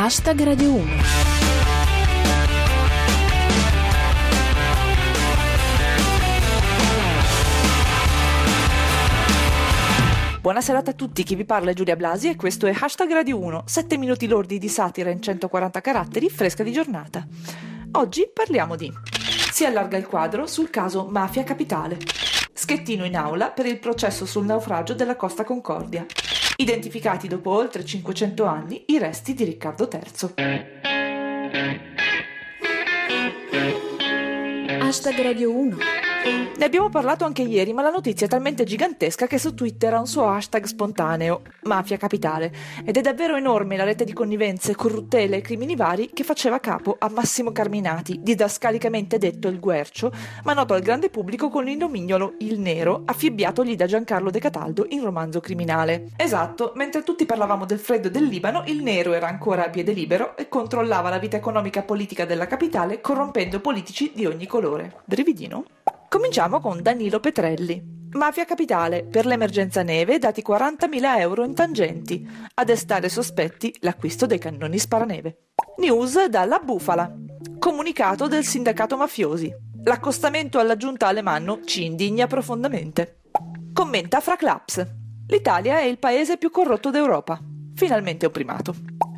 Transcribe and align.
Hashtag 0.00 0.40
Radio 0.44 0.74
1. 0.74 0.90
Buona 10.40 10.60
serata 10.60 10.92
a 10.92 10.94
tutti, 10.94 11.24
chi 11.24 11.34
vi 11.34 11.44
parla 11.44 11.72
è 11.72 11.74
Giulia 11.74 11.96
Blasi 11.96 12.28
e 12.28 12.36
questo 12.36 12.68
è 12.68 12.76
Hashtag 12.78 13.10
Radio 13.10 13.40
1, 13.40 13.64
7 13.66 13.98
minuti 13.98 14.28
lordi 14.28 14.58
di 14.58 14.68
satira 14.68 15.10
in 15.10 15.20
140 15.20 15.80
caratteri, 15.80 16.30
fresca 16.30 16.62
di 16.62 16.70
giornata. 16.70 17.26
Oggi 17.94 18.30
parliamo 18.32 18.76
di... 18.76 18.92
Si 19.50 19.64
allarga 19.64 19.96
il 19.96 20.06
quadro 20.06 20.46
sul 20.46 20.70
caso 20.70 21.08
Mafia 21.10 21.42
Capitale. 21.42 21.98
Schettino 22.52 23.04
in 23.04 23.16
aula 23.16 23.50
per 23.50 23.66
il 23.66 23.80
processo 23.80 24.26
sul 24.26 24.44
naufragio 24.44 24.94
della 24.94 25.16
Costa 25.16 25.42
Concordia. 25.42 26.06
Identificati 26.60 27.28
dopo 27.28 27.52
oltre 27.52 27.84
500 27.84 28.44
anni 28.44 28.82
i 28.88 28.98
resti 28.98 29.32
di 29.32 29.44
Riccardo 29.44 29.88
III. 29.88 30.34
Hashtag 34.80 35.22
Radio 35.22 35.56
1. 35.56 35.76
Ne 36.58 36.64
abbiamo 36.64 36.88
parlato 36.88 37.24
anche 37.24 37.42
ieri, 37.42 37.72
ma 37.72 37.82
la 37.82 37.90
notizia 37.90 38.26
è 38.26 38.28
talmente 38.28 38.64
gigantesca 38.64 39.28
che 39.28 39.38
su 39.38 39.54
Twitter 39.54 39.94
ha 39.94 40.00
un 40.00 40.08
suo 40.08 40.28
hashtag 40.28 40.64
spontaneo, 40.64 41.42
Mafia 41.62 41.96
Capitale, 41.96 42.52
ed 42.84 42.96
è 42.96 43.00
davvero 43.00 43.36
enorme 43.36 43.76
la 43.76 43.84
rete 43.84 44.04
di 44.04 44.12
connivenze, 44.12 44.74
corruttele 44.74 45.36
e 45.36 45.40
crimini 45.40 45.76
vari 45.76 46.10
che 46.12 46.24
faceva 46.24 46.58
capo 46.58 46.96
a 46.98 47.08
Massimo 47.10 47.52
Carminati, 47.52 48.18
didascalicamente 48.20 49.18
detto 49.18 49.46
il 49.46 49.60
Guercio, 49.60 50.12
ma 50.42 50.52
noto 50.52 50.74
al 50.74 50.82
grande 50.82 51.10
pubblico 51.10 51.48
con 51.48 51.62
l'innomignolo 51.62 52.34
Il 52.38 52.58
Nero, 52.58 53.02
affibbiatogli 53.04 53.76
da 53.76 53.86
Giancarlo 53.86 54.30
De 54.30 54.40
Cataldo 54.40 54.84
in 54.88 55.04
romanzo 55.04 55.38
criminale. 55.38 56.08
Esatto, 56.16 56.72
mentre 56.74 57.04
tutti 57.04 57.24
parlavamo 57.24 57.66
del 57.66 57.78
freddo 57.78 58.08
del 58.08 58.24
Libano, 58.24 58.64
il 58.66 58.82
Nero 58.82 59.12
era 59.12 59.28
ancora 59.28 59.66
a 59.66 59.70
piede 59.70 59.92
libero 59.92 60.36
e 60.36 60.48
controllava 60.48 61.08
la 61.08 61.18
vita 61.18 61.36
economica 61.36 61.80
e 61.80 61.84
politica 61.84 62.24
della 62.24 62.48
capitale, 62.48 63.00
corrompendo 63.00 63.60
politici 63.60 64.10
di 64.12 64.26
ogni 64.26 64.46
colore. 64.48 64.96
Brividino? 65.04 65.64
Cominciamo 66.08 66.60
con 66.60 66.80
Danilo 66.80 67.20
Petrelli. 67.20 67.96
Mafia 68.12 68.46
Capitale, 68.46 69.04
per 69.04 69.26
l'emergenza 69.26 69.82
neve 69.82 70.18
dati 70.18 70.42
40.000 70.46 71.18
euro 71.18 71.44
in 71.44 71.54
tangenti. 71.54 72.26
A 72.54 72.64
destare 72.64 73.10
sospetti 73.10 73.76
l'acquisto 73.80 74.24
dei 74.24 74.38
cannoni 74.38 74.78
sparaneve. 74.78 75.48
News 75.76 76.24
dalla 76.28 76.60
Bufala. 76.60 77.14
Comunicato 77.58 78.26
del 78.26 78.44
sindacato 78.44 78.96
mafiosi. 78.96 79.54
L'accostamento 79.84 80.58
alla 80.58 80.78
giunta 80.78 81.08
alemanno 81.08 81.60
ci 81.64 81.84
indigna 81.84 82.26
profondamente. 82.26 83.20
Commenta 83.74 84.20
Fra 84.20 84.36
Claps. 84.36 84.86
L'Italia 85.26 85.78
è 85.78 85.84
il 85.84 85.98
paese 85.98 86.38
più 86.38 86.50
corrotto 86.50 86.88
d'Europa. 86.88 87.38
Finalmente 87.74 88.24
un 88.24 88.32
primato. 88.32 88.74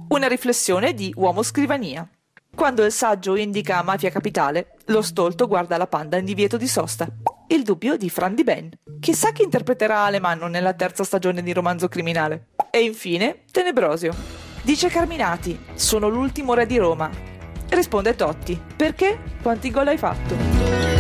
Una 0.09 0.27
riflessione 0.27 0.93
di 0.93 1.13
Uomo 1.17 1.45
Scrivania. 1.45 2.09
Quando 2.55 2.84
il 2.84 2.93
saggio 2.93 3.37
indica 3.37 3.83
mafia 3.83 4.11
capitale, 4.11 4.77
lo 4.87 5.03
stolto 5.03 5.47
guarda 5.47 5.77
la 5.77 5.87
panda 5.87 6.19
in 6.19 6.25
divieto 6.25 6.56
di 6.56 6.69
sosta. 6.69 7.09
Il 7.48 7.62
dubbio 7.62 7.97
di 7.97 8.11
Fran 8.11 8.34
Di 8.34 8.45
Ben. 8.45 8.70
Chissà 9.01 9.33
chi 9.33 9.43
interpreterà 9.43 10.05
Alemanno 10.05 10.47
nella 10.47 10.75
terza 10.75 11.05
stagione 11.05 11.43
di 11.43 11.53
Romanzo 11.53 11.89
Criminale. 11.89 12.48
E 12.71 12.83
infine, 12.83 13.45
Tenebrosio. 13.51 14.15
Dice 14.62 14.89
Carminati, 14.89 15.59
sono 15.75 16.09
l'ultimo 16.09 16.55
re 16.55 16.67
di 16.67 16.77
Roma. 16.77 17.11
Risponde 17.71 18.15
Totti, 18.15 18.61
perché? 18.77 19.19
Quanti 19.41 19.71
gol 19.71 19.89
hai 19.89 19.98
fatto? 19.98 21.00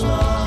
soir. 0.00 0.39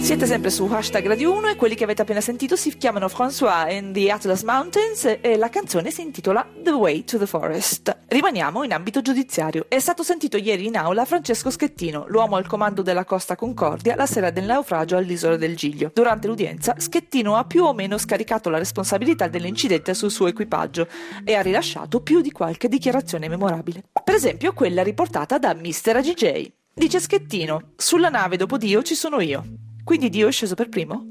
Siete 0.00 0.26
sempre 0.26 0.48
su 0.48 0.64
hashtag 0.64 1.06
Radio 1.06 1.32
1 1.34 1.48
e 1.48 1.56
quelli 1.56 1.74
che 1.74 1.84
avete 1.84 2.00
appena 2.00 2.22
sentito 2.22 2.56
si 2.56 2.74
chiamano 2.76 3.08
François 3.08 3.68
and 3.68 3.92
the 3.92 4.10
Atlas 4.10 4.42
Mountains 4.42 5.18
e 5.20 5.36
la 5.36 5.50
canzone 5.50 5.90
si 5.90 6.00
intitola 6.00 6.48
The 6.62 6.70
Way 6.70 7.04
to 7.04 7.18
the 7.18 7.26
Forest. 7.26 7.94
Rimaniamo 8.06 8.64
in 8.64 8.72
ambito 8.72 9.02
giudiziario. 9.02 9.66
È 9.68 9.78
stato 9.78 10.02
sentito 10.02 10.38
ieri 10.38 10.66
in 10.66 10.76
aula 10.76 11.04
Francesco 11.04 11.50
Schettino, 11.50 12.06
l'uomo 12.08 12.36
al 12.36 12.46
comando 12.46 12.80
della 12.80 13.04
Costa 13.04 13.36
Concordia 13.36 13.96
la 13.96 14.06
sera 14.06 14.30
del 14.30 14.44
naufragio 14.44 14.96
all'isola 14.96 15.36
del 15.36 15.56
Giglio. 15.56 15.90
Durante 15.92 16.26
l'udienza 16.26 16.74
Schettino 16.78 17.36
ha 17.36 17.44
più 17.44 17.64
o 17.64 17.74
meno 17.74 17.98
scaricato 17.98 18.48
la 18.48 18.58
responsabilità 18.58 19.28
dell'incidente 19.28 19.92
sul 19.92 20.10
suo 20.10 20.28
equipaggio 20.28 20.88
e 21.22 21.34
ha 21.34 21.42
rilasciato 21.42 22.00
più 22.00 22.22
di 22.22 22.30
qualche 22.30 22.68
dichiarazione 22.68 23.28
memorabile. 23.28 23.82
Per 24.02 24.14
esempio 24.14 24.54
quella 24.54 24.82
riportata 24.82 25.36
da 25.38 25.54
Mr. 25.54 25.96
AGJ. 25.96 26.52
Dice 26.72 26.98
Schettino, 26.98 27.72
sulla 27.76 28.08
nave 28.08 28.36
dopo 28.36 28.56
Dio 28.56 28.82
ci 28.82 28.94
sono 28.94 29.20
io. 29.20 29.66
Quindi 29.88 30.10
Dio 30.10 30.28
è 30.28 30.30
sceso 30.30 30.54
per 30.54 30.68
primo? 30.68 31.06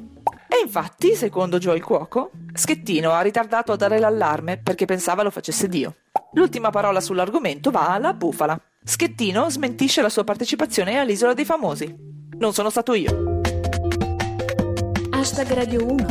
E 0.48 0.62
infatti, 0.64 1.16
secondo 1.16 1.58
Joe 1.58 1.78
il 1.78 1.84
cuoco, 1.84 2.30
Schettino 2.54 3.10
ha 3.10 3.22
ritardato 3.22 3.72
a 3.72 3.76
dare 3.76 3.98
l'allarme 3.98 4.60
perché 4.60 4.86
pensava 4.86 5.24
lo 5.24 5.32
facesse 5.32 5.68
Dio. 5.68 5.96
L'ultima 6.34 6.70
parola 6.70 7.02
sull'argomento 7.02 7.72
va 7.72 7.88
alla 7.88 8.14
bufala. 8.14 8.56
Schettino 8.84 9.50
smentisce 9.50 10.04
la 10.04 10.10
sua 10.10 10.24
partecipazione 10.24 11.00
all'Isola 11.00 11.34
dei 11.34 11.44
Famosi. 11.44 11.92
Non 12.38 12.54
sono 12.54 12.70
stato 12.70 12.94
io. 12.94 13.42
Hashtag 15.10 15.54
Radio 15.54 15.84
1. 15.84 16.08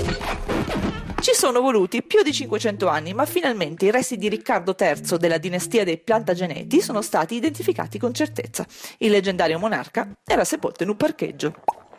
Ci 1.20 1.34
sono 1.34 1.60
voluti 1.60 2.02
più 2.02 2.24
di 2.24 2.32
500 2.32 2.88
anni, 2.88 3.14
ma 3.14 3.26
finalmente 3.26 3.84
i 3.84 3.92
resti 3.92 4.16
di 4.16 4.28
Riccardo 4.28 4.74
III 4.76 5.19
della 5.19 5.38
dinastia 5.38 5.84
dei 5.84 5.98
Plantageneti 5.98 6.80
sono 6.80 7.00
stati 7.00 7.36
identificati 7.36 8.00
con 8.00 8.12
certezza. 8.12 8.66
Il 8.98 9.12
leggendario 9.12 9.60
monarca 9.60 10.10
era 10.24 10.42
sepolto 10.42 10.82
in 10.82 10.88
un 10.88 10.96
parcheggio. 10.96 11.54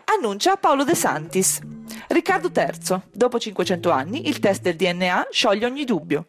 Annuncia 0.09 0.56
Paolo 0.56 0.86
De 0.86 0.95
Santis. 0.95 1.59
Riccardo 2.07 2.50
III, 2.56 3.01
dopo 3.12 3.38
500 3.38 3.89
anni, 3.92 4.30
il 4.30 4.39
test 4.39 4.62
del 4.62 4.77
DNA 4.77 5.27
scioglie 5.30 5.65
ogni 5.65 5.83
dubbio. 5.83 6.25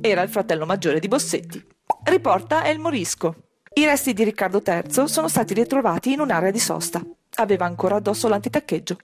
Era 0.00 0.22
il 0.22 0.30
fratello 0.30 0.64
maggiore 0.64 0.98
di 0.98 1.08
Bossetti. 1.08 1.62
Riporta 2.04 2.64
El 2.64 2.78
Morisco. 2.78 3.34
I 3.74 3.84
resti 3.84 4.14
di 4.14 4.24
Riccardo 4.24 4.62
III 4.64 5.06
sono 5.06 5.28
stati 5.28 5.52
ritrovati 5.52 6.12
in 6.12 6.20
un'area 6.20 6.50
di 6.50 6.58
sosta. 6.58 7.02
Aveva 7.36 7.66
ancora 7.66 7.96
addosso 7.96 8.28
l'antitaccheggio. 8.28 8.96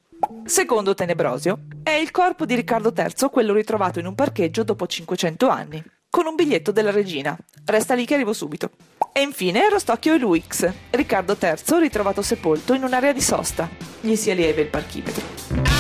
Secondo 0.44 0.94
Tenebrosio, 0.94 1.67
è 1.82 1.91
il 1.91 2.11
corpo 2.11 2.47
di 2.47 2.55
Riccardo 2.55 2.94
III 2.97 3.29
quello 3.31 3.53
ritrovato 3.53 3.99
in 3.99 4.06
un 4.06 4.15
parcheggio 4.15 4.65
dopo 4.65 4.87
500 4.87 5.49
anni. 5.49 5.85
con 6.15 6.26
un 6.26 6.37
biglietto 6.37 6.71
della 6.71 6.93
regina. 6.93 7.37
Resta 7.65 7.94
lì 7.94 8.05
che 8.06 8.15
arrivo 8.15 8.32
subito. 8.32 8.71
E 9.16 9.22
infine 9.22 9.69
Rostocchio 9.69 10.14
e 10.14 10.19
Luix. 10.19 10.69
Riccardo 10.90 11.37
III 11.40 11.78
ritrovato 11.78 12.20
sepolto 12.20 12.75
in 12.75 12.82
un'area 12.82 13.12
di 13.12 13.20
sosta. 13.20 13.69
Gli 14.00 14.16
si 14.16 14.34
lieve 14.34 14.62
il 14.62 14.66
parchimetro. 14.66 15.74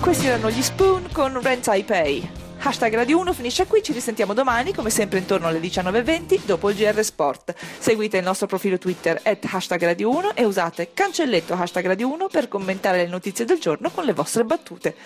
Questi 0.00 0.26
erano 0.26 0.50
gli 0.50 0.62
Spoon 0.62 1.08
con 1.12 1.40
Rent 1.42 1.68
I 1.70 1.84
Pay. 1.84 2.30
Hashtag 2.62 2.94
Radio 2.94 3.18
1 3.18 3.34
finisce 3.34 3.66
qui, 3.66 3.82
ci 3.82 3.92
risentiamo 3.92 4.32
domani 4.32 4.72
come 4.72 4.88
sempre 4.88 5.18
intorno 5.18 5.46
alle 5.46 5.60
19.20 5.60 6.40
dopo 6.46 6.70
il 6.70 6.76
GR 6.76 7.04
Sport. 7.04 7.54
Seguite 7.78 8.16
il 8.16 8.24
nostro 8.24 8.46
profilo 8.46 8.78
Twitter 8.78 9.20
at 9.22 9.46
hashtag 9.48 9.84
Radio 9.84 10.08
1 10.10 10.34
e 10.34 10.44
usate 10.46 10.92
cancelletto 10.94 11.52
hashtag 11.52 11.86
Radio 11.86 12.10
1 12.12 12.28
per 12.28 12.48
commentare 12.48 12.96
le 12.96 13.08
notizie 13.08 13.44
del 13.44 13.60
giorno 13.60 13.90
con 13.90 14.04
le 14.04 14.14
vostre 14.14 14.44
battute. 14.44 14.96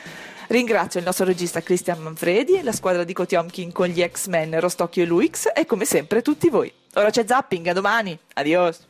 Ringrazio 0.46 1.00
il 1.00 1.06
nostro 1.06 1.24
regista 1.24 1.60
Christian 1.60 2.00
Manfredi, 2.00 2.62
la 2.62 2.72
squadra 2.72 3.02
di 3.02 3.12
Kotiomkin 3.12 3.72
con 3.72 3.88
gli 3.88 4.06
X-Men 4.08 4.60
Rostocchio 4.60 5.02
e 5.02 5.06
Luix 5.06 5.48
e 5.54 5.66
come 5.66 5.84
sempre 5.84 6.22
tutti 6.22 6.48
voi. 6.48 6.72
Ora 6.94 7.10
c'è 7.10 7.24
zapping, 7.26 7.66
a 7.66 7.72
domani. 7.72 8.16
Adios. 8.34 8.78